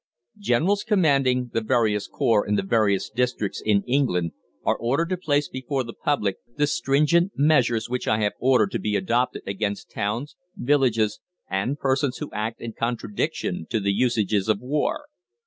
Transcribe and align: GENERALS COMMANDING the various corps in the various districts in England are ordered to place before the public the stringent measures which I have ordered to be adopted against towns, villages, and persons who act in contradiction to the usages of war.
GENERALS 0.39 0.83
COMMANDING 0.83 1.51
the 1.53 1.61
various 1.61 2.07
corps 2.07 2.47
in 2.47 2.55
the 2.55 2.63
various 2.63 3.07
districts 3.07 3.61
in 3.63 3.83
England 3.83 4.31
are 4.63 4.75
ordered 4.75 5.09
to 5.09 5.17
place 5.17 5.47
before 5.47 5.83
the 5.83 5.93
public 5.93 6.37
the 6.57 6.65
stringent 6.65 7.33
measures 7.35 7.87
which 7.87 8.07
I 8.07 8.17
have 8.21 8.33
ordered 8.39 8.71
to 8.71 8.79
be 8.79 8.95
adopted 8.95 9.43
against 9.45 9.91
towns, 9.91 10.35
villages, 10.55 11.19
and 11.47 11.77
persons 11.77 12.17
who 12.17 12.31
act 12.33 12.61
in 12.61 12.73
contradiction 12.73 13.67
to 13.69 13.79
the 13.79 13.93
usages 13.93 14.49
of 14.49 14.59
war. 14.59 15.05